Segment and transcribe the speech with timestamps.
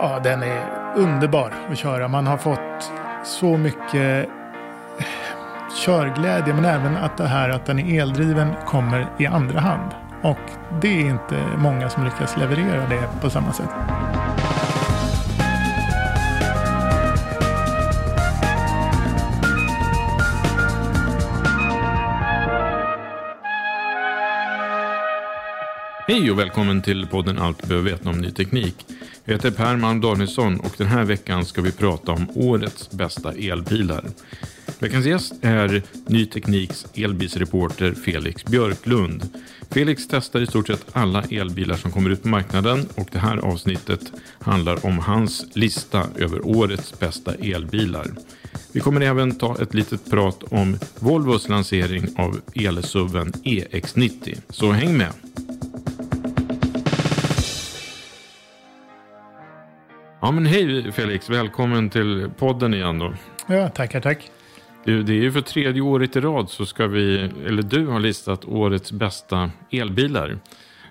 [0.00, 2.08] Ja, den är underbar att köra.
[2.08, 2.92] Man har fått
[3.24, 4.28] så mycket
[4.98, 5.04] eh,
[5.84, 9.90] körglädje, men även att det här att den är eldriven kommer i andra hand.
[10.22, 10.38] Och
[10.82, 13.70] det är inte många som lyckas leverera det på samma sätt.
[26.06, 28.97] Hej och välkommen till podden Allt du behöver veta om ny teknik.
[29.28, 33.32] Jag heter Per Malm Danielsson och den här veckan ska vi prata om årets bästa
[33.32, 34.04] elbilar.
[34.78, 39.28] Veckans gäst är Ny Tekniks elbilsreporter Felix Björklund.
[39.70, 43.36] Felix testar i stort sett alla elbilar som kommer ut på marknaden och det här
[43.36, 48.06] avsnittet handlar om hans lista över årets bästa elbilar.
[48.72, 54.38] Vi kommer även ta ett litet prat om Volvos lansering av elsuven EX90.
[54.50, 55.12] Så häng med!
[60.20, 63.12] Ja men hej Felix, välkommen till podden igen då.
[63.46, 64.30] Ja, tackar, tack.
[64.84, 68.00] Du, det är ju för tredje året i rad så ska vi, eller du har
[68.00, 70.38] listat årets bästa elbilar.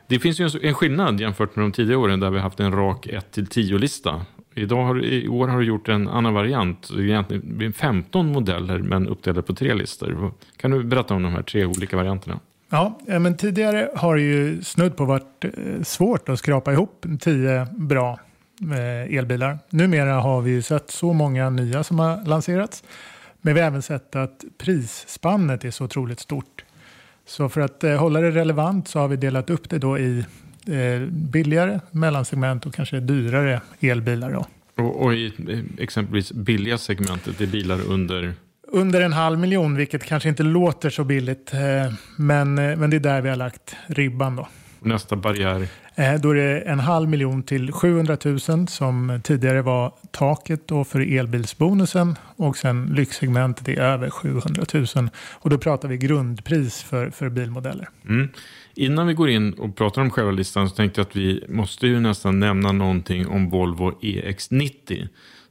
[0.08, 2.72] Det finns ju en, en skillnad jämfört med de tidigare åren där vi haft en
[2.72, 4.26] rak 1-10-lista.
[4.56, 6.90] Idag har, I år har du gjort en annan variant.
[7.00, 10.34] Egentligen 15 modeller men uppdelade på tre listor.
[10.58, 12.40] Kan du berätta om de här tre olika varianterna?
[12.70, 15.52] Ja, men tidigare har det ju snudd på varit eh,
[15.84, 18.20] svårt att skrapa ihop tio bra
[19.10, 19.60] elbilar.
[19.70, 22.84] Numera har vi sett så många nya som har lanserats.
[23.42, 26.64] Men vi har även sett att prisspannet är så otroligt stort.
[27.26, 30.26] Så för att eh, hålla det relevant så har vi delat upp det då i
[30.68, 34.32] eh, billigare, mellansegment och kanske dyrare elbilar.
[34.32, 34.48] Då.
[34.84, 35.34] Och, och i
[35.78, 38.34] exempelvis billiga segmentet, det är bilar under?
[38.68, 41.54] Under en halv miljon, vilket kanske inte låter så billigt.
[41.54, 44.48] Eh, men, men det är där vi har lagt ribban då.
[44.88, 45.68] Nästa barriär?
[45.96, 50.84] Eh, Då är det en halv miljon till 700 000 som tidigare var taket då
[50.84, 57.10] för elbilsbonusen och sen lyxsegmentet är över 700 000 och då pratar vi grundpris för,
[57.10, 57.90] för bilmodeller.
[58.10, 58.30] Mm.
[58.76, 61.88] Innan vi går in och pratar om själva listan så tänkte jag att vi måste
[61.88, 65.08] ju nästan nämna någonting om Volvo EX90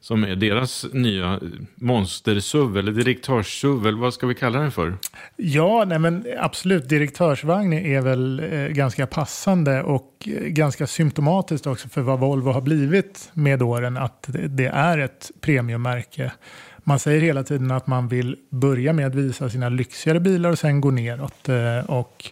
[0.06, 1.40] som är deras nya
[1.74, 4.94] monster-SUV eller direktörssuv eller vad ska vi kalla den för?
[5.36, 6.88] Ja, nej men absolut.
[6.88, 12.60] Direktörsvagn är väl eh, ganska passande och eh, ganska symptomatiskt också för vad Volvo har
[12.60, 13.96] blivit med åren.
[13.96, 16.32] Att det, är ett premiummärke.
[16.78, 20.58] Man säger hela tiden att man vill börja med att visa sina lyxigare bilar och
[20.58, 21.48] sen gå neråt.
[21.48, 22.24] Eh, och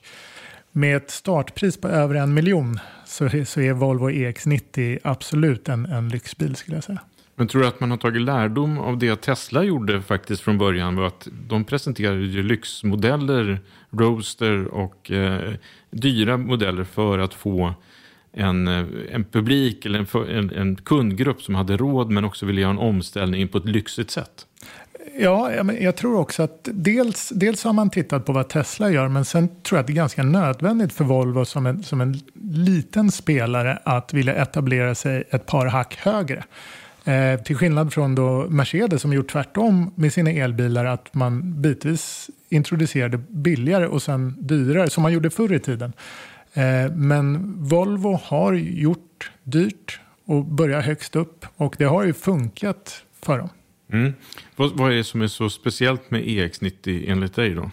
[0.73, 5.87] med ett startpris på över en miljon så, är- så är Volvo EX90 absolut en,
[5.87, 6.99] en lyxbil skulle jag säga.
[7.37, 10.97] Men tror du att man har tagit lärdom av det Tesla gjorde faktiskt från början?
[10.97, 13.61] Var att de presenterade ju lyxmodeller,
[13.91, 15.55] Roadster och eh,
[15.91, 17.75] dyra modeller för att få
[18.33, 22.61] en, eh, en publik eller en, en, en kundgrupp som hade råd men också ville
[22.61, 24.47] göra en omställning på ett lyxigt sätt.
[25.19, 29.25] Ja, jag tror också att dels, dels har man tittat på vad Tesla gör, men
[29.25, 33.11] sen tror jag att det är ganska nödvändigt för Volvo som en, som en liten
[33.11, 36.45] spelare att vilja etablera sig ett par hack högre.
[37.05, 42.31] Eh, till skillnad från då Mercedes som gjort tvärtom med sina elbilar, att man bitvis
[42.49, 45.93] introducerade billigare och sen dyrare, som man gjorde förr i tiden.
[46.53, 53.03] Eh, men Volvo har gjort dyrt och börjar högst upp och det har ju funkat
[53.23, 53.49] för dem.
[53.93, 54.13] Mm.
[54.57, 57.71] Vad, vad är det som är så speciellt med EX90 enligt dig då?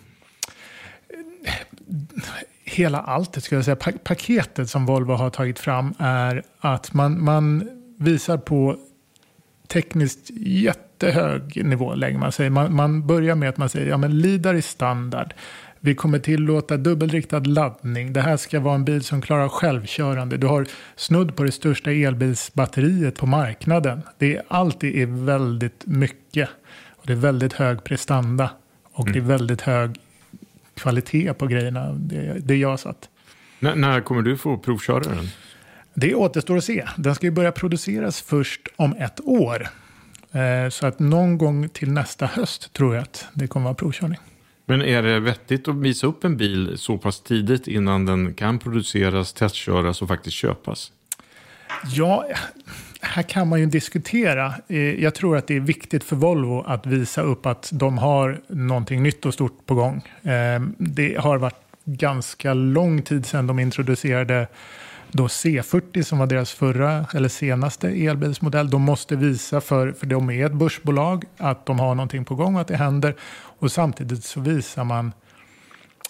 [2.64, 3.76] Hela allt, ska jag säga.
[3.76, 8.78] Pa paketet som Volvo har tagit fram är att man, man visar på
[9.72, 12.50] tekniskt jättehög nivå lägger man sig.
[12.50, 15.34] Man, man börjar med att man säger ja men LIDAR är standard.
[15.80, 18.14] Vi kommer tillåta dubbelriktad laddning.
[18.14, 20.38] Det här ska vara en bil som klarar självkörande.
[20.38, 20.66] Du har
[20.96, 24.02] snudd på det största elbilsbatteriet på marknaden.
[24.18, 26.50] Det är, allt är väldigt mycket.
[26.90, 28.50] Och det är väldigt hög prestanda.
[28.94, 29.14] Och mm.
[29.14, 29.38] det är mm.
[29.38, 30.00] väldigt hög
[30.74, 31.94] kvalitet på grejerna.
[31.94, 33.10] Det, det jag satt.
[33.60, 35.28] N när kommer du få provköra den?
[35.94, 36.88] Det återstår att se.
[36.98, 39.68] Den ska ju börja produceras först om ett år.
[40.32, 43.76] Eh, så att någon gång till nästa höst tror jag att det kommer att vara
[43.76, 44.20] provkörning.
[44.66, 48.60] Men är det vettigt att visa upp en bil så pass tidigt innan den kan
[48.60, 50.92] produceras, testköras och faktiskt köpas?
[51.86, 52.26] Ja,
[53.02, 54.54] här kan man ju diskutera.
[54.68, 58.42] Eh, jag tror att det är viktigt för Volvo att visa upp att de har
[58.48, 60.08] någonting nytt och stort på gång.
[60.22, 61.56] Eh, det har varit
[61.86, 64.48] ganska lång tid sedan de introducerade
[65.12, 68.70] då C40 som var deras förra eller senaste elbilsmodell.
[68.70, 72.56] De måste visa för, för de är ett börsbolag att de har någonting på gång
[72.56, 73.16] och att det händer.
[73.60, 75.12] Och samtidigt så visar man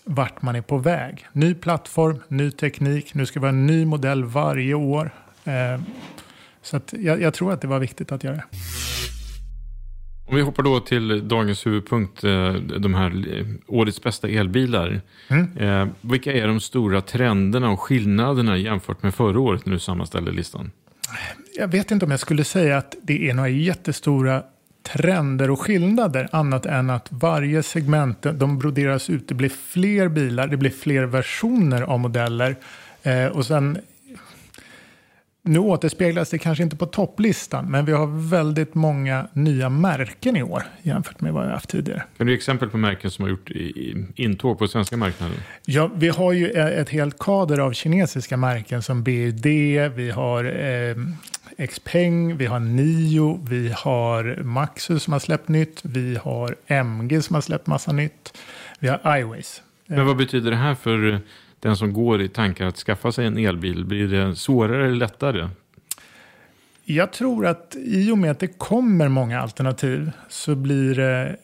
[0.03, 1.27] vart man är på väg.
[1.33, 5.11] Ny plattform, ny teknik, nu ska det vara en ny modell varje år.
[5.43, 5.81] Eh,
[6.61, 8.43] så jag, jag, tror att det var viktigt att göra det.
[10.31, 15.01] Om vi hoppar då till dagens huvudpunkt, eh, de här eh, årets bästa elbilar.
[15.27, 15.57] Mm.
[15.57, 20.31] Eh, vilka är de stora trenderna och skillnaderna jämfört med förra året när du sammanställde
[20.31, 20.71] listan?
[21.57, 24.43] Jag vet inte om jag skulle säga att det är några jättestora
[24.83, 29.27] trender och skillnader annat än att varje segment de broderas ut.
[29.27, 32.55] Det blir fler bilar, det blir fler versioner av modeller
[33.31, 33.77] och sen
[35.43, 40.43] nu återspeglas det kanske inte på topplistan, men vi har väldigt många nya märken i
[40.43, 42.03] år jämfört med vad vi haft tidigare.
[42.17, 43.51] Kan du ge exempel på märken som har gjort
[44.15, 45.37] intåg på svenska marknaden?
[45.65, 49.45] Ja, vi har ju ett helt kader av kinesiska märken som BUD,
[49.95, 50.95] vi har eh,
[51.67, 57.33] Xpeng, vi har Nio, vi har Maxus som har släppt nytt, vi har MG som
[57.33, 58.37] har släppt massa nytt,
[58.79, 59.61] vi har iWays.
[59.85, 61.21] Men vad betyder det här för
[61.61, 63.85] den som går i tankar att skaffa sig en elbil?
[63.85, 65.49] Blir det svårare eller lättare?
[66.83, 71.35] Jag tror att i och med att det kommer många alternativ så blir det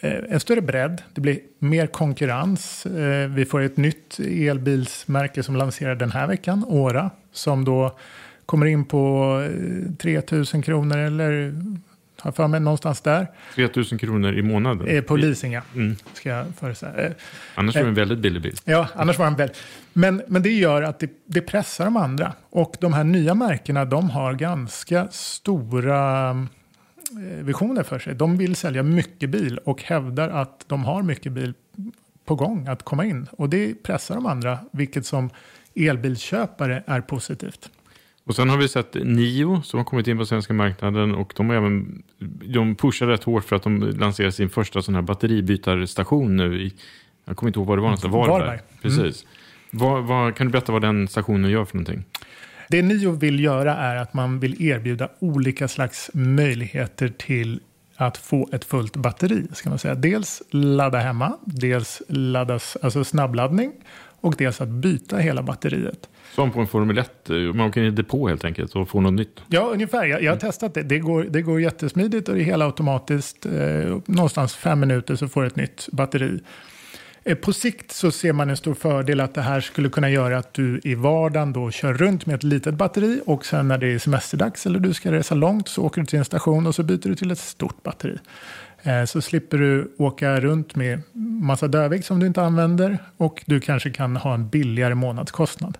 [0.00, 1.02] eh, en större bredd.
[1.14, 2.86] Det blir mer konkurrens.
[2.86, 7.98] Eh, vi får ett nytt elbilsmärke som lanserar den här veckan, Åra, som då
[8.46, 9.48] kommer in på
[9.98, 11.54] 3000 eh, kronor eller
[12.20, 13.26] har för mig någonstans där.
[13.54, 14.88] 3 000 kronor i månaden?
[14.88, 15.62] Eh, på leasing, ja.
[15.74, 15.96] Mm.
[16.12, 16.38] Ska jag.
[16.38, 17.10] Eh,
[17.54, 18.56] annars var det en väldigt billig bil.
[18.64, 19.58] Ja, annars var den väldigt...
[19.92, 22.32] Men, men det gör att det, det, pressar de andra.
[22.50, 28.14] Och de här nya märkena, de har ganska stora eh, visioner för sig.
[28.14, 31.54] De vill sälja mycket bil och hävdar att de har mycket bil
[32.24, 33.26] på gång att komma in.
[33.30, 35.30] Och det pressar de andra, vilket som
[35.74, 37.70] elbilsköpare är positivt.
[38.28, 41.48] Och sen har vi sett Nio som har kommit in på svenska marknaden och de,
[41.48, 42.02] har även,
[42.54, 46.74] de pushar rätt hårt för att de lanserar sin första sån här batteribytarstation nu i,
[47.24, 48.40] jag kommer inte ihåg vad det var någonstans, Varberg.
[48.40, 48.60] Varberg.
[48.82, 49.00] Precis.
[49.00, 49.28] Mm.
[49.70, 52.04] Vad, vad, kan du berätta vad den stationen gör för någonting?
[52.68, 57.60] Det Nio vill göra är att man vill erbjuda olika slags möjligheter till
[57.96, 59.46] att få ett fullt batteri.
[59.52, 59.94] Ska man säga.
[59.94, 63.72] Dels ladda hemma, dels laddas, alltså snabbladdning
[64.20, 66.08] och dels att byta hela batteriet.
[66.34, 69.12] Som på en Formel 1, man åker in i depå helt enkelt och får något
[69.12, 69.40] nytt.
[69.48, 70.06] Ja, ungefär.
[70.06, 70.82] Jag, jag har testat det.
[70.82, 73.46] Det går, det går jättesmidigt och det är hela automatiskt.
[73.46, 73.52] Eh,
[74.06, 76.40] någonstans fem minuter så får du ett nytt batteri.
[77.24, 80.38] Eh, på sikt så ser man en stor fördel att det här skulle kunna göra
[80.38, 83.86] att du i vardagen då kör runt med ett litet batteri och sen när det
[83.86, 86.82] är semesterdags eller du ska resa långt så åker du till en station och så
[86.82, 88.18] byter du till ett stort batteri.
[88.82, 91.02] Eh, så slipper du åka runt med
[91.42, 95.78] massa dödvikt som du inte använder och du kanske kan ha en billigare månadskostnad.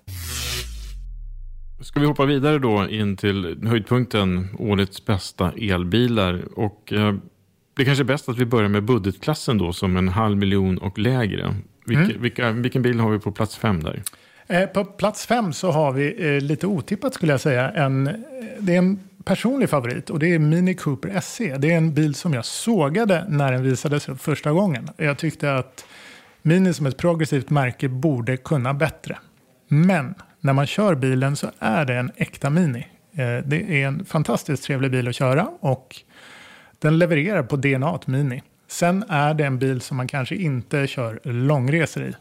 [1.80, 6.42] Ska vi hoppa vidare då in till höjdpunkten, årets bästa elbilar.
[6.56, 7.14] Och eh,
[7.76, 10.98] det kanske är bäst att vi börjar med budgetklassen då som en halv miljon och
[10.98, 11.54] lägre.
[11.86, 12.22] Vilka, mm.
[12.22, 14.02] vilka, vilken bil har vi på plats fem där?
[14.46, 17.70] Eh, på plats fem så har vi eh, lite otippat skulle jag säga.
[17.70, 18.24] En,
[18.58, 21.58] det är en personlig favorit och det är Mini Cooper SE.
[21.58, 24.88] Det är en bil som jag sågade när den visades upp första gången.
[24.96, 25.84] Jag tyckte att
[26.42, 29.18] Mini som ett progressivt märke borde kunna bättre.
[29.68, 32.86] Men när man kör bilen så är det en äkta Mini.
[33.12, 35.96] Eh, det är en fantastiskt trevlig bil att köra och
[36.78, 38.42] den levererar på DNA Mini.
[38.68, 42.12] Sen är det en bil som man kanske inte kör långresor i.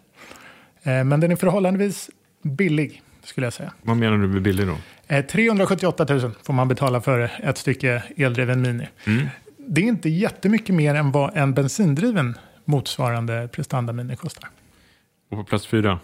[0.83, 2.09] Eh, men den är förhållandevis
[2.41, 3.73] billig skulle jag säga.
[3.81, 4.75] Vad menar du med billig då?
[5.07, 8.87] 378 eh, 000 får man betala för ett stycke eldriven Mini.
[9.05, 9.27] Mm.
[9.57, 14.49] Det är inte jättemycket mer än vad en bensindriven motsvarande prestanda Mini kostar.
[15.29, 15.99] Och på plats fyra?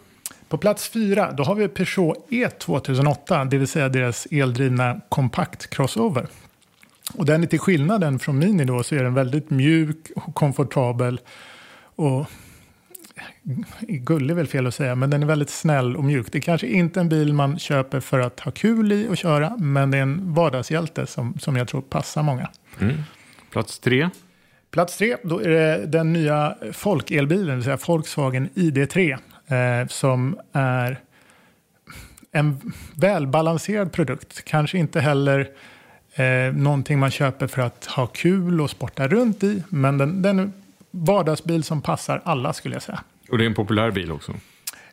[0.50, 6.28] På plats fyra då har vi Peugeot E2008, det vill säga deras eldrivna kompakt crossover.
[7.14, 11.20] Och den är till skillnaden från Mini då så är den väldigt mjuk och komfortabel.
[11.96, 12.26] Och
[13.82, 16.32] gullig är väl fel att säga, men den är väldigt snäll och mjuk.
[16.32, 19.58] Det är kanske inte en bil man köper för att ha kul i och köra,
[19.58, 22.50] men det är en vardagshjälte som, som jag tror passar många.
[22.80, 22.96] Mm.
[23.52, 24.10] Plats tre?
[24.72, 29.18] Plats tre, då är det den nya folkelbilen, det vill säga Volkswagen ID3,
[29.48, 31.00] eh, som är
[32.32, 34.46] en välbalanserad produkt.
[34.46, 35.50] Kanske inte heller
[36.16, 40.40] eh, någonting man köper för att ha kul och sporta runt i, men den, den
[40.40, 40.52] är
[40.96, 43.00] vardagsbil som passar alla skulle jag säga.
[43.30, 44.34] Och det är en populär bil också?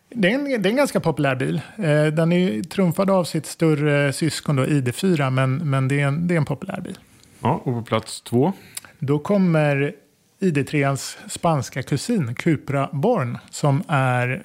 [0.08, 1.60] Det är en, det är en ganska populär bil.
[1.76, 6.26] Eh, den är trumfad av sitt större syskon då, ID4, men, men det, är en,
[6.26, 6.98] det är en populär bil.
[7.40, 8.52] Ja, och på plats två?
[8.98, 9.94] Då kommer
[10.40, 14.42] ID3ans spanska kusin, Cupra Born, som är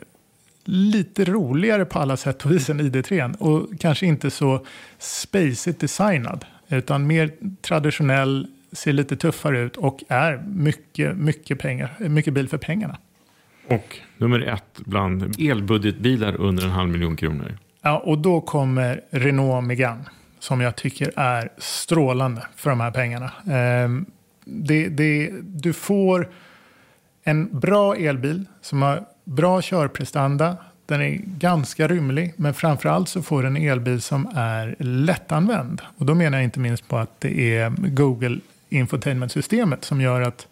[0.63, 3.37] lite roligare på alla sätt och vis än ID3.
[3.37, 4.65] Och kanske inte så
[4.97, 7.31] spacigt designad, utan mer
[7.61, 12.97] traditionell, ser lite tuffare ut och är mycket, mycket, pengar, mycket bil för pengarna.
[13.67, 17.57] Och nummer ett bland elbudgetbilar under en halv miljon kronor.
[17.81, 20.03] Ja, och då kommer Renault Megane
[20.39, 23.31] som jag tycker är strålande för de här pengarna.
[23.49, 24.05] Ehm,
[24.45, 26.29] det, det, du får
[27.23, 30.57] en bra elbil som har bra körprestanda.
[30.85, 35.81] Den är ganska rymlig, men framförallt så får du en elbil som är lättanvänd.
[35.97, 40.47] Och då menar jag inte minst på att det är Google Infotainment-systemet som gör att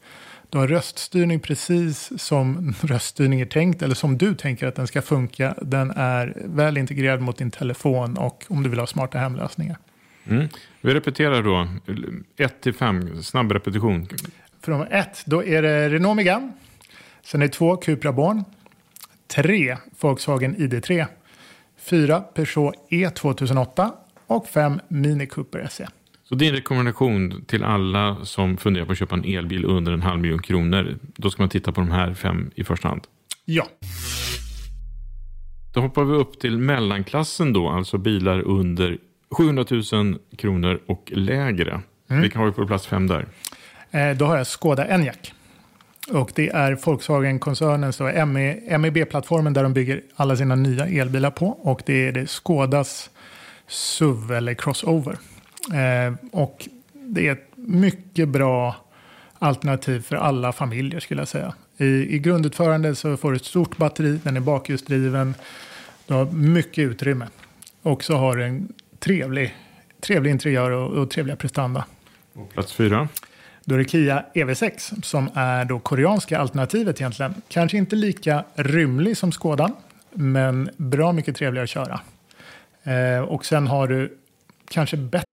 [0.50, 5.02] du har röststyrning precis som röststyrning är tänkt eller som du tänker att den ska
[5.02, 5.56] funka.
[5.62, 9.78] Den är väl integrerad mot din telefon och om du vill ha smarta hemlösningar.
[10.26, 10.48] Mm.
[10.82, 11.68] Vi repeterar då.
[12.38, 14.08] 1 till 5, snabb repetition.
[14.62, 16.52] Från 1, då är det Renault Megane.
[17.24, 18.44] Sen är det 2 Cupra Born.
[19.28, 21.06] 3 Volkswagen ID3.
[21.78, 23.92] 4 Peugeot E2008
[24.28, 25.88] och 5 Mini Cooper SE.
[26.34, 30.22] Så din rekommendation till alla som funderar på att köpa en elbil under en halv
[30.22, 33.02] miljon kronor, då ska man titta på de här fem i första hand?
[33.46, 33.68] Ja.
[35.74, 38.98] Då hoppar vi upp till mellanklassen då, alltså bilar under
[39.32, 41.82] 700 000 kronor och lägre.
[42.10, 42.22] Mm.
[42.22, 43.28] Vilka har vi på plats fem där?
[43.92, 45.34] Eh, då har jag Skoda Enyaq.
[46.12, 48.00] Och det är Volkswagen-koncernens
[48.80, 51.48] MEB-plattformen där de bygger alla sina nya elbilar på.
[51.48, 53.10] Och det är det Skodas
[53.68, 55.18] SUV eller Crossover.
[55.74, 58.76] Eh, och det är ett mycket bra
[59.40, 61.54] alternativ för alla familjer skulle jag säga.
[61.78, 65.36] I, i grundutförande så får du ett stort batteri, den är bakhjulsdriven,
[66.08, 67.28] du har mycket utrymme.
[67.82, 69.56] Och så har du en trevlig,
[70.02, 71.86] trevlig interiör och, och trevliga prestanda.
[72.34, 73.08] Och plats fyra?
[73.66, 77.34] Då är det Kia EV6 som är då koreanska alternativet egentligen.
[77.48, 79.74] Kanske inte lika rymlig som Skådan,
[80.12, 82.00] men bra mycket trevligare att köra.
[82.84, 84.18] Eh, och sen har du
[84.68, 85.33] kanske bättre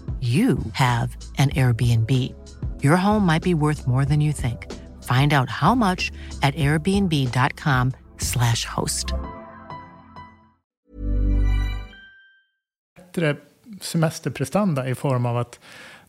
[0.21, 2.11] you have an Airbnb.
[2.83, 4.67] Your home might be worth more than you think.
[5.03, 6.11] Find out how much
[6.43, 9.13] at airbnb.com/slash host.
[13.11, 13.35] bättre
[13.81, 15.59] semesterprestanda i form av att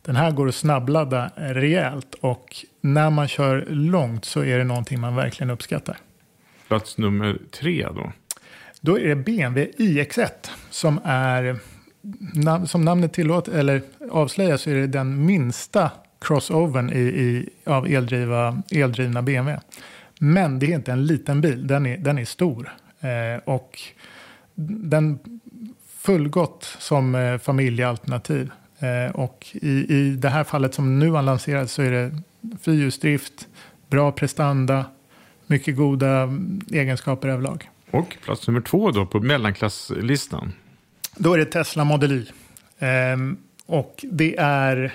[0.01, 4.99] den här går att snabbladda rejält och när man kör långt så är det någonting
[4.99, 5.97] man verkligen uppskattar.
[6.67, 8.11] Plats nummer tre då.
[8.81, 10.29] Då är det BMW iX1
[10.69, 11.59] som är,
[12.33, 13.81] nam- som namnet tillåter, eller
[14.11, 15.91] avslöjar så är det den minsta
[16.21, 19.61] crossovern i, i, av eldriva, eldrivna BMW.
[20.19, 22.73] Men det är inte en liten bil, den är, den är stor.
[22.99, 23.79] Eh, och
[24.55, 25.19] den
[25.97, 28.51] fullgott som eh, familjealternativ.
[28.79, 32.11] Eh, och i, i det här fallet som nu har lanserats så är det
[32.61, 33.47] fyrhjulsdrift,
[33.89, 34.85] bra prestanda,
[35.47, 37.69] mycket goda mm, egenskaper överlag.
[37.91, 40.53] Och plats nummer två då på mellanklasslistan.
[41.15, 42.25] Då är det Tesla Model Y.
[42.79, 44.93] Ehm, och det är...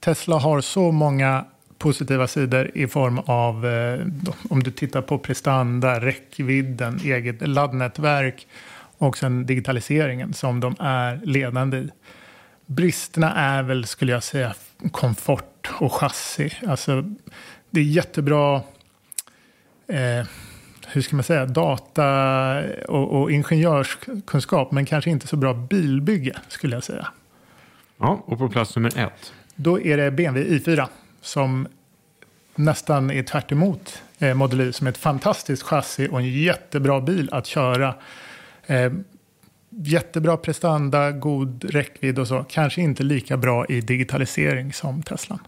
[0.00, 1.44] Tesla har så många
[1.78, 4.06] positiva sidor i form av, eh,
[4.50, 8.46] om du tittar på prestanda, räckvidden, eget laddnätverk
[8.98, 11.90] och sen digitaliseringen som de är ledande i.
[12.66, 14.54] Bristerna är väl, skulle jag säga,
[14.92, 16.52] komfort och chassi.
[16.66, 17.04] Alltså,
[17.70, 18.62] det är jättebra
[19.86, 20.26] eh,
[20.86, 26.76] hur ska man säga, data och, och ingenjörskunskap, men kanske inte så bra bilbygge skulle
[26.76, 27.08] jag säga.
[27.98, 29.32] Ja, och på plats nummer ett.
[29.54, 30.86] Då är det BMW i4
[31.20, 31.68] som
[32.54, 37.00] nästan är tvärt emot eh, Model Y som är ett fantastiskt chassi och en jättebra
[37.00, 37.94] bil att köra.
[38.66, 38.92] Eh,
[39.68, 42.44] jättebra prestanda, god räckvidd och så.
[42.48, 45.38] Kanske inte lika bra i digitalisering som Teslan.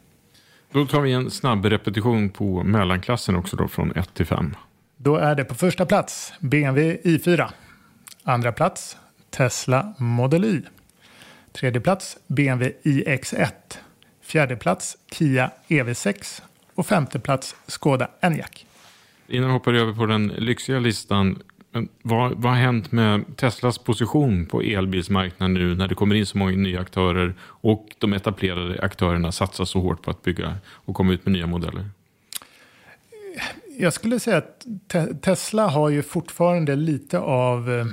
[0.73, 4.55] Då tar vi en snabb repetition på mellanklassen också då från 1 till 5.
[4.99, 7.51] Då är det på första plats BMW i4.
[8.23, 8.97] Andra plats
[9.31, 10.63] Tesla Model Y.
[11.53, 13.51] Tredje plats BMW iX1.
[14.23, 16.43] Fjärde plats Kia EV6.
[16.75, 18.67] Och femte plats Skoda Enyaq.
[19.29, 21.43] Innan vi hoppar över på den lyxiga listan.
[22.03, 26.39] Vad, vad har hänt med Teslas position på elbilsmarknaden nu när det kommer in så
[26.39, 31.13] många nya aktörer och de etablerade aktörerna satsar så hårt på att bygga och komma
[31.13, 31.91] ut med nya modeller?
[33.79, 37.87] Jag skulle säga att te Tesla har ju fortfarande lite av eh,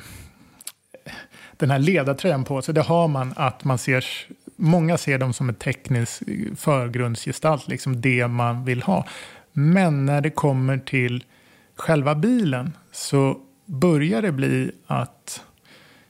[1.57, 2.73] den här ledartröjan på sig.
[2.73, 4.05] Det har man att man ser,
[4.55, 9.05] många ser dem som en teknisk eh, förgrundsgestalt, liksom det man vill ha.
[9.53, 11.23] Men när det kommer till
[11.75, 15.41] själva bilen så börjar det bli att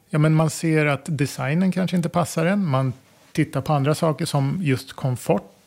[0.09, 2.65] ja, men man ser att designen kanske inte passar en.
[2.65, 2.93] Man
[3.31, 5.62] tittar på andra saker som just komfort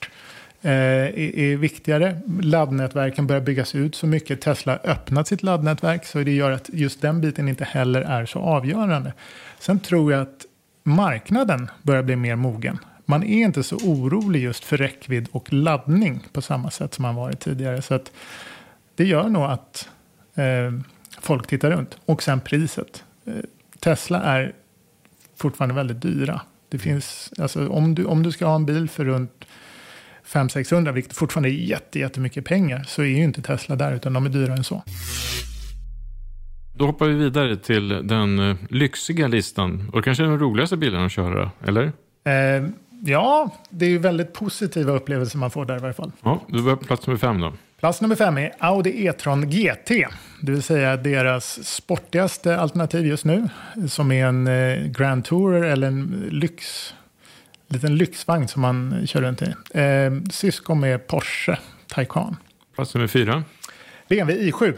[0.62, 2.21] Eh, är, är viktigare.
[2.40, 4.40] Laddnätverken börjar byggas ut så mycket.
[4.40, 8.27] Tesla har öppnat sitt laddnätverk så det gör att just den biten inte heller är
[8.27, 9.12] så avgörande.
[9.59, 10.47] Sen tror jag att
[10.83, 12.79] marknaden börjar bli mer mogen.
[13.05, 17.14] Man är inte så orolig just för räckvidd och laddning på samma sätt som man
[17.14, 17.83] varit tidigare.
[17.83, 18.12] Så att
[18.95, 19.88] det gör nog att
[20.35, 20.73] eh,
[21.21, 21.99] folk tittar runt.
[22.05, 23.05] Och sen priset.
[23.25, 23.33] Eh,
[23.81, 24.53] Tesla är
[25.37, 26.40] fortfarande väldigt dyra.
[26.69, 29.45] Det finns, alltså, om, du, om du ska ha en bil för runt
[30.27, 34.27] 500-600, vilket fortfarande är jätte, jättemycket pengar, så är ju inte Tesla där, utan de
[34.27, 34.83] är dyrare än så.
[36.79, 39.91] Då hoppar vi vidare till den eh, lyxiga listan.
[39.93, 41.83] Och kanske den roligaste bilen att köra, eller?
[42.25, 42.69] Eh,
[43.05, 46.12] ja, det är ju väldigt positiva upplevelser man får där i varje fall.
[46.23, 47.53] Ja, du börjar på plats nummer fem då.
[47.81, 49.91] Plats nummer fem är Audi E-tron GT.
[50.43, 53.49] Det vill säga deras sportigaste alternativ just nu.
[53.89, 56.95] Som är en eh, Grand Tourer eller en lyx,
[57.68, 59.55] liten lyxvagn som man kör runt i.
[59.70, 62.37] Eh, syskon med Porsche Taycan.
[62.74, 63.44] Plats nummer fyra.
[64.09, 64.74] BMW i7.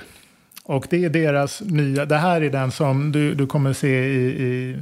[0.64, 4.26] Och det är deras nya, det här är den som du, du kommer se i,
[4.42, 4.76] i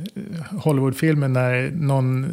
[0.62, 2.27] Hollywoodfilmen när någon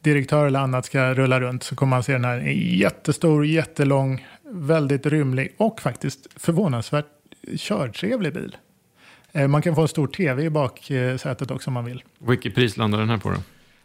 [0.00, 1.62] direktör eller annat ska rulla runt.
[1.62, 7.06] Så kommer man se den här jättestor, jättelång väldigt rymlig och faktiskt förvånansvärt
[7.56, 8.56] körtrevlig bil.
[9.32, 12.02] Eh, Man kan få en stor tv i baksätet också om man vill.
[12.18, 13.36] Vilket pris landar den här på då?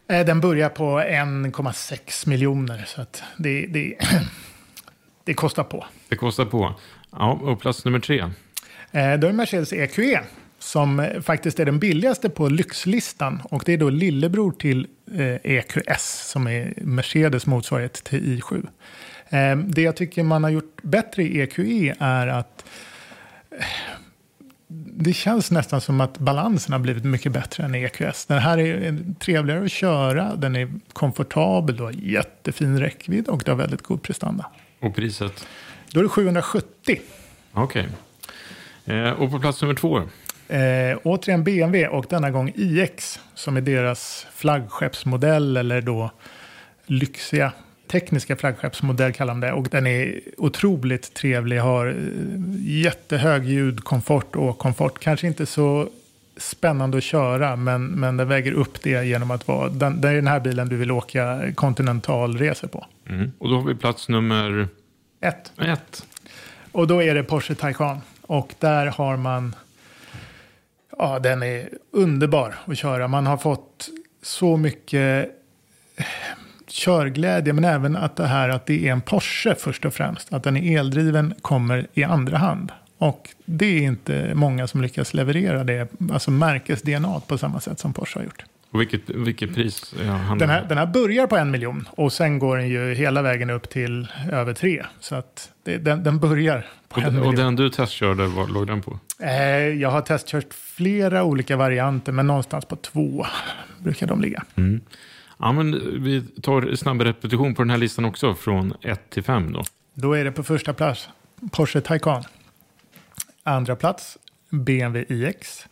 [0.08, 3.94] Eh, Den börjar på 1,6 miljoner så att det, det,
[5.24, 5.86] det kostar på.
[6.08, 6.74] Det kostar på.
[7.12, 8.18] Ja, och plats nummer tre.
[8.92, 10.20] Eh, Då är Mercedes EQE
[10.58, 13.42] som eh, faktiskt är den billigaste på lyxlistan.
[13.50, 14.86] Och det är då lillebror till
[15.42, 18.66] EQS som är Mercedes motsvarighet till i7.
[19.28, 22.64] Eh, Det jag tycker man har gjort bättre i EQE är att
[24.98, 28.26] det känns nästan som att balansen har blivit mycket bättre än EQS.
[28.26, 33.50] Den här är trevligare att köra, den är komfortabel, du har jättefin räckvidd och du
[33.50, 34.50] har väldigt god prestanda.
[34.80, 35.46] Och priset?
[35.90, 37.00] Då är det 770.
[37.52, 37.88] Okej.
[38.84, 39.98] Eh, och på plats nummer två?
[40.48, 46.10] Eh, återigen BMW och denna gång iX som är deras flaggskeppsmodell eller då
[46.86, 47.52] lyxiga
[47.88, 49.52] tekniska flaggskeppsmodell kallar de det.
[49.52, 51.94] Och den är otroligt trevlig, har eh,
[52.60, 54.98] jättehög ljudkomfort och komfort.
[54.98, 55.88] Kanske inte så
[56.36, 60.14] spännande att köra men, men den väger upp det genom att vara, den, det är
[60.14, 62.86] den här bilen du vill åka kontinentalresor på.
[63.08, 63.32] Mm.
[63.38, 64.68] Och då har vi plats nummer
[65.20, 65.52] Ett.
[65.58, 66.06] ett.
[66.72, 68.00] Och då är det Porsche Taycan.
[68.22, 69.54] Och där har man...
[70.98, 73.08] Ja, den är underbar att köra.
[73.08, 73.88] Man har fått
[74.22, 75.30] så mycket
[76.76, 77.52] körglädje.
[77.52, 80.32] Men även att det här att det är en Porsche först och främst.
[80.32, 82.72] Att den är eldriven kommer i andra hand.
[82.98, 85.88] Och det är inte många som lyckas leverera det.
[86.12, 88.44] Alltså märkes-DNA på samma sätt som Porsche har gjort.
[88.70, 92.38] Och vilket, vilket pris handlar Den här, den här börjar på en miljon och sen
[92.38, 94.84] går den ju hela vägen upp till över tre.
[95.00, 97.28] Så att det, den, den börjar på en Och, miljon.
[97.28, 98.98] och den du testkörde, vad låg den på?
[99.20, 103.26] Eh, jag har testkört flera olika varianter, men någonstans på två
[103.78, 104.44] brukar de ligga.
[105.38, 109.52] Ja, men vi tar snabb repetition på den här listan också, från 1 till 5
[109.52, 109.62] då.
[109.94, 111.08] Då är det på första plats
[111.52, 112.22] Porsche Taycan.
[113.42, 114.18] Andra plats
[114.50, 115.66] BMW iX.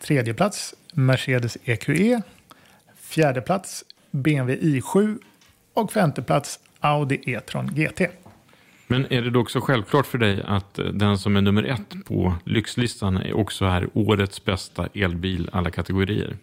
[0.00, 2.22] Tredje plats Mercedes EQE.
[3.00, 5.18] Fjärde plats BMW i7.
[5.74, 8.00] Och femte plats Audi E-tron GT.
[8.86, 12.04] Men är det då också självklart för dig att eh, den som är nummer ett
[12.06, 16.36] på lyxlistan också är årets bästa elbil alla kategorier?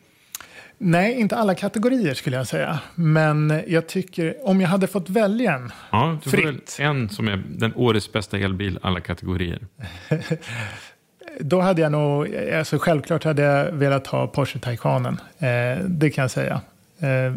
[0.84, 2.80] Nej, inte alla kategorier skulle jag säga.
[2.96, 5.72] Men jag tycker, om jag hade fått välja en.
[5.92, 6.78] Ja, du får Fritt.
[6.80, 9.60] en som är den årets bästa elbil alla kategorier.
[11.40, 15.22] Då hade jag nog, alltså självklart hade jag velat ha Porsche Taycanen.
[15.40, 16.62] Eh, det kan jag säga.
[17.00, 17.36] Eh,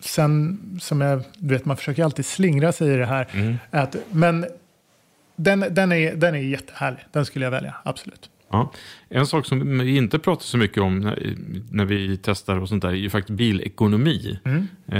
[0.00, 3.58] sen, som jag, du vet, man försöker alltid slingra sig i det här.
[3.70, 4.46] Att, men
[5.36, 7.00] den, den, är, den är jättehärlig.
[7.12, 8.30] Den skulle jag välja, absolut.
[8.52, 8.72] Ja.
[9.08, 11.34] En sak som vi inte pratar så mycket om när,
[11.70, 14.38] när vi testar och sånt där är ju faktiskt bilekonomi.
[14.86, 14.98] Eh,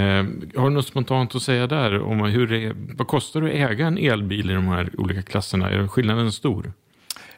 [0.55, 2.01] har du något spontant att säga där?
[2.01, 5.69] om hur det Vad kostar det att äga en elbil i de här olika klasserna?
[5.69, 6.73] Är skillnaden stor?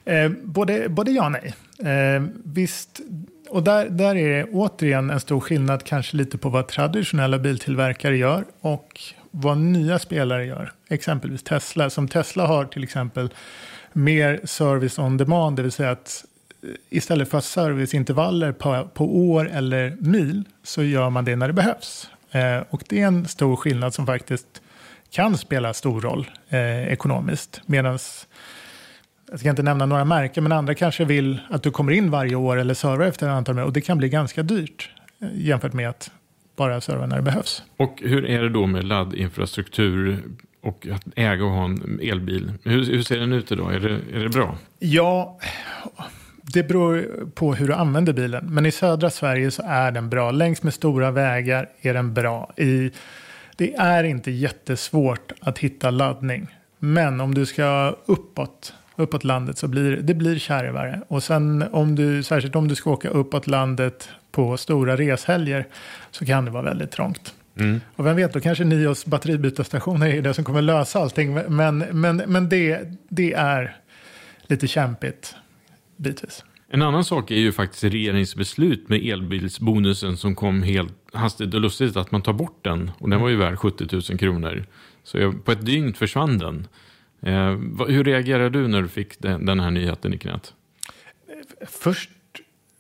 [0.05, 1.53] Eh, både, både ja och nej.
[1.79, 3.01] Eh, visst,
[3.49, 8.17] och där, där är det återigen en stor skillnad kanske lite på vad traditionella biltillverkare
[8.17, 8.99] gör och
[9.31, 10.71] vad nya spelare gör.
[10.89, 11.89] Exempelvis Tesla.
[11.89, 13.29] Som Tesla har till exempel
[13.95, 16.25] mer service on demand, det vill säga att
[16.63, 21.53] eh, istället för serviceintervaller på, på år eller mil så gör man det när det
[21.53, 22.09] behövs.
[22.31, 24.61] Eh, och det är en stor skillnad som faktiskt
[25.09, 27.61] kan spela stor roll eh, ekonomiskt.
[27.65, 27.99] Medan,
[29.31, 32.35] jag ska inte nämna några märken, men andra kanske vill att du kommer in varje
[32.35, 34.89] år eller servar efter ett antal mil Och det kan bli ganska dyrt
[35.21, 36.11] eh, jämfört med att
[36.55, 37.63] bara serva när det behövs.
[37.77, 40.23] Och hur är det då med laddinfrastruktur
[40.65, 42.53] och att äga och ha en elbil?
[42.63, 43.75] Hur, hur ser den ut idag?
[43.75, 44.57] Är det, är det bra?
[44.79, 45.39] Ja,
[46.41, 48.45] det beror på hur du använder bilen.
[48.49, 50.31] Men i södra Sverige så är den bra.
[50.31, 52.53] Längs med stora vägar är den bra.
[52.57, 52.91] I,
[53.55, 56.47] det är inte jättesvårt att hitta laddning.
[56.79, 61.01] Men om du ska uppåt, uppåt landet så blir det blir kärvare.
[61.07, 65.65] Och sen om du, särskilt om du ska åka uppåt landet på stora reshelger
[66.11, 67.34] så kan det vara väldigt trångt.
[67.95, 71.33] Och vem vet, då kanske Nios batteribytarstationer är det som kommer lösa allting.
[71.33, 73.77] Men, men, men det, det är
[74.47, 75.35] lite kämpigt
[75.97, 76.43] bitvis.
[76.67, 81.97] En annan sak är ju faktiskt regeringsbeslut med elbilsbonusen som kom helt hastigt och lustigt
[81.97, 82.91] att man tar bort den.
[82.99, 84.65] Och den var ju värd 70 000 kronor.
[85.03, 86.67] Så jag, på ett dygn försvann den.
[87.21, 90.53] Eh, hur reagerade du när du fick den, den här nyheten i knät?
[91.67, 92.09] Först,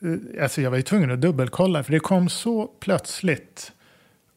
[0.01, 3.71] eh, alltså jag var ju tvungen att dubbelkolla för det kom så plötsligt.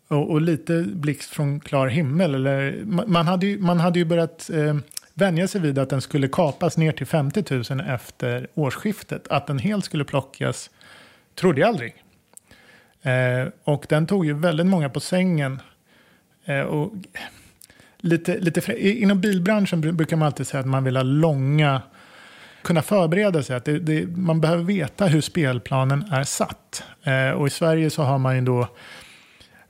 [0.08, 2.34] Och, och lite blixt från klar himmel.
[2.34, 4.76] Eller, man, hade ju, man hade ju börjat eh,
[5.14, 7.44] vänja sig vid att den skulle kapas ner till 50
[7.74, 9.28] 000 efter årsskiftet.
[9.28, 10.70] Att den helt skulle plockas
[11.34, 11.94] trodde jag aldrig.
[13.02, 15.60] Eh, och den tog ju väldigt många på sängen.
[16.44, 16.92] Eh, och
[17.98, 21.82] lite, lite, inom bilbranschen brukar man alltid säga att man vill ha långa,
[22.62, 23.56] kunna förbereda sig.
[23.56, 26.84] Att det, det, man behöver veta hur spelplanen är satt.
[27.02, 28.68] Eh, och i Sverige så har man ju då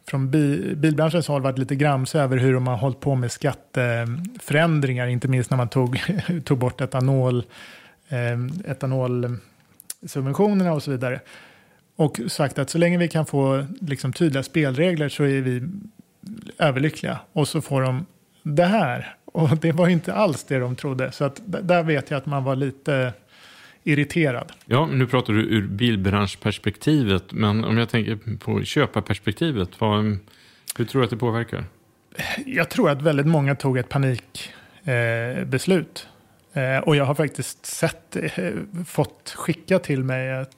[0.08, 5.06] från bi, bilbranschens håll varit lite gramse över hur de har hållit på med skatteförändringar,
[5.06, 6.02] inte minst när man tog,
[6.44, 7.44] tog bort etanol,
[8.08, 11.20] eh, etanolsubventionerna och så vidare.
[11.96, 15.68] Och sagt att så länge vi kan få liksom, tydliga spelregler så är vi
[16.58, 17.18] överlyckliga.
[17.32, 18.06] Och så får de
[18.42, 19.14] det här.
[19.24, 21.12] Och det var inte alls det de trodde.
[21.12, 23.12] Så att där vet jag att man var lite
[23.84, 24.52] irriterad.
[24.64, 27.32] Ja, nu pratar du ur bilbranschperspektivet.
[27.32, 29.80] Men om jag tänker på köparperspektivet.
[29.80, 30.18] Vad,
[30.78, 31.64] hur tror du att det påverkar?
[32.46, 36.08] Jag tror att väldigt många tog ett panikbeslut.
[36.52, 38.52] Eh, eh, och jag har faktiskt sett, eh,
[38.86, 40.50] fått skicka till mig att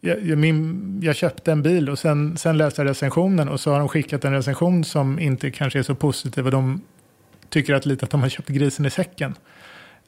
[0.00, 3.72] jag, jag, min, jag, köpte en bil och sen, sen läste jag recensionen och så
[3.72, 6.80] har de skickat en recension som inte kanske är så positiv och de
[7.48, 9.34] tycker att lite att de har köpt grisen i säcken.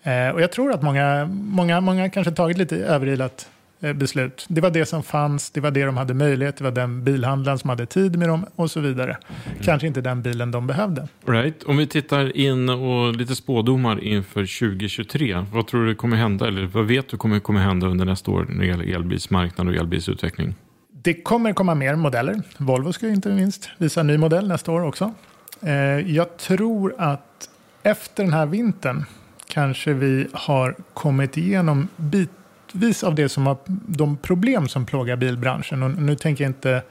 [0.02, 3.48] Eh, och jag tror att många, många, många kanske tagit lite överilat
[3.80, 4.46] eh, beslut.
[4.48, 7.58] Det var det som fanns, det var det de hade möjlighet, det var den bilhandlaren
[7.58, 9.16] som hade tid med dem och så vidare.
[9.46, 9.62] Mm.
[9.62, 11.08] Kanske inte den bilen de behövde.
[11.26, 11.62] Right.
[11.62, 15.44] Om vi tittar in och lite spådomar inför 2023.
[15.52, 18.46] Vad tror du kommer hända eller vad vet du kommer, kommer hända under nästa år
[18.48, 20.54] när det gäller elbilsmarknad och elbilsutveckling?
[21.02, 22.42] Det kommer komma mer modeller.
[22.58, 25.14] Volvo ska inte minst visa en ny modell nästa år också.
[25.60, 25.72] Eh,
[26.14, 27.48] jag tror att
[27.82, 29.04] efter den här vintern
[29.52, 35.82] kanske vi har kommit igenom bitvis av det som har, de problem som plågar bilbranschen.
[35.82, 36.82] Och nu tänker jag inte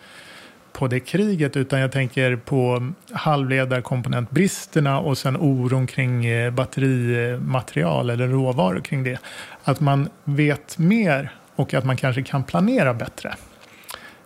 [0.72, 8.28] på det kriget utan jag tänker på halvledarkomponentbristerna och sen oron kring eh, batterimaterial eller
[8.28, 9.20] råvaror kring det.
[9.64, 13.36] Att man vet mer och att man kanske kan planera bättre.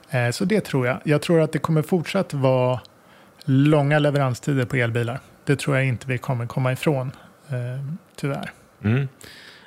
[0.10, 0.98] Eh, så det tror jag.
[1.04, 2.80] Jag tror att det kommer fortsatt vara
[3.46, 5.20] långa leveranstider på elbilar.
[5.44, 7.12] Det tror jag inte vi kommer komma ifrån.
[7.50, 8.52] Eh, Tyvärr.
[8.84, 9.08] Mm.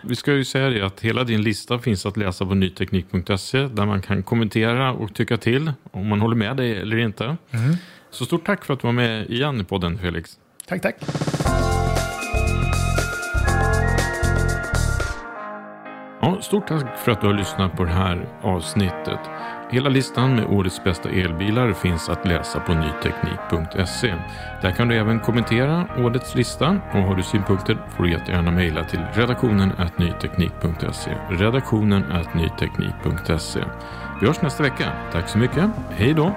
[0.03, 3.87] Vi ska ju säga det att hela din lista finns att läsa på nyteknik.se där
[3.87, 7.25] man kan kommentera och tycka till om man håller med dig eller inte.
[7.25, 7.77] Mm.
[8.11, 10.39] Så stort tack för att du var med igen i podden Felix.
[10.67, 10.97] Tack, tack.
[16.21, 19.21] Ja, stort tack för att du har lyssnat på det här avsnittet.
[19.71, 24.15] Hela listan med årets bästa elbilar finns att läsa på nyteknik.se.
[24.63, 28.85] Där kan du även kommentera årets lista och har du synpunkter får du jättegärna mejla
[28.85, 31.17] till redaktionen nyteknik.se.
[31.31, 32.05] Redaktionen
[32.35, 33.61] nyteknik.se.
[34.21, 34.93] Vi hörs nästa vecka.
[35.13, 35.71] Tack så mycket.
[35.91, 36.37] Hej då!